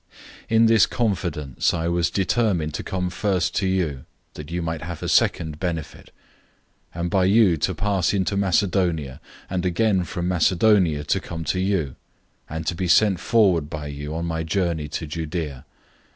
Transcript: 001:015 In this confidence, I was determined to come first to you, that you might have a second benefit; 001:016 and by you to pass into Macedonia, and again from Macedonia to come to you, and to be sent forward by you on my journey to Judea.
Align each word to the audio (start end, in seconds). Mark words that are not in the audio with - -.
001:015 0.49 0.55
In 0.55 0.65
this 0.65 0.85
confidence, 0.87 1.73
I 1.75 1.87
was 1.87 2.09
determined 2.09 2.73
to 2.73 2.81
come 2.83 3.11
first 3.11 3.55
to 3.57 3.67
you, 3.67 4.05
that 4.33 4.49
you 4.49 4.63
might 4.63 4.81
have 4.81 5.03
a 5.03 5.07
second 5.07 5.59
benefit; 5.59 6.09
001:016 6.95 6.99
and 7.01 7.09
by 7.11 7.25
you 7.25 7.55
to 7.57 7.75
pass 7.75 8.11
into 8.11 8.35
Macedonia, 8.35 9.21
and 9.47 9.63
again 9.63 10.03
from 10.03 10.27
Macedonia 10.27 11.03
to 11.03 11.19
come 11.19 11.43
to 11.43 11.59
you, 11.59 11.95
and 12.49 12.65
to 12.65 12.73
be 12.73 12.87
sent 12.87 13.19
forward 13.19 13.69
by 13.69 13.85
you 13.85 14.15
on 14.15 14.25
my 14.25 14.41
journey 14.41 14.87
to 14.87 15.05
Judea. 15.05 15.65